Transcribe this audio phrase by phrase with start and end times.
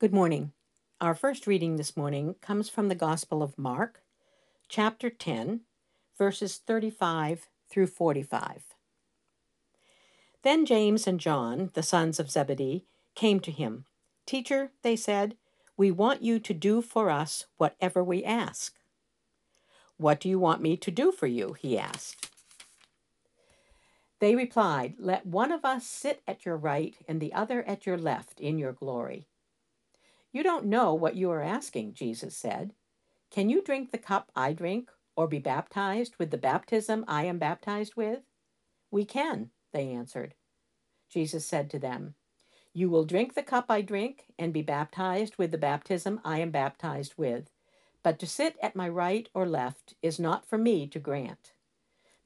[0.00, 0.52] Good morning.
[1.00, 4.00] Our first reading this morning comes from the Gospel of Mark,
[4.68, 5.62] chapter 10,
[6.16, 8.62] verses 35 through 45.
[10.44, 12.84] Then James and John, the sons of Zebedee,
[13.16, 13.86] came to him.
[14.24, 15.36] Teacher, they said,
[15.76, 18.76] we want you to do for us whatever we ask.
[19.96, 21.54] What do you want me to do for you?
[21.54, 22.30] he asked.
[24.20, 27.98] They replied, Let one of us sit at your right and the other at your
[27.98, 29.26] left in your glory.
[30.32, 32.72] You don't know what you are asking, Jesus said.
[33.30, 37.38] Can you drink the cup I drink, or be baptized with the baptism I am
[37.38, 38.20] baptized with?
[38.90, 40.34] We can, they answered.
[41.08, 42.14] Jesus said to them,
[42.72, 46.50] You will drink the cup I drink, and be baptized with the baptism I am
[46.50, 47.50] baptized with.
[48.02, 51.52] But to sit at my right or left is not for me to grant.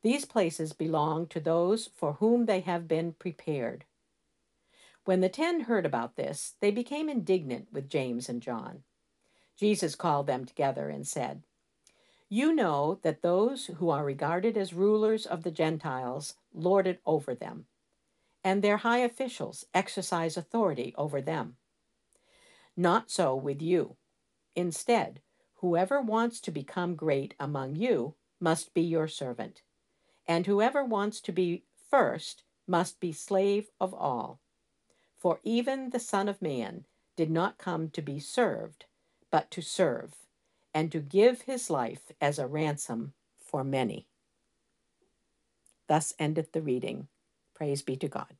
[0.02, 3.84] These places belong to those for whom they have been prepared.
[5.04, 8.84] When the ten heard about this, they became indignant with James and John.
[9.56, 11.42] Jesus called them together and said,
[12.28, 17.34] You know that those who are regarded as rulers of the Gentiles lord it over
[17.34, 17.66] them,
[18.44, 21.56] and their high officials exercise authority over them.
[22.76, 23.96] Not so with you.
[24.54, 25.20] Instead,
[25.56, 29.62] whoever wants to become great among you must be your servant,
[30.28, 34.40] and whoever wants to be first must be slave of all.
[35.22, 36.84] For even the Son of Man
[37.14, 38.86] did not come to be served,
[39.30, 40.14] but to serve,
[40.74, 44.08] and to give his life as a ransom for many.
[45.86, 47.06] Thus endeth the reading.
[47.54, 48.34] Praise be to God.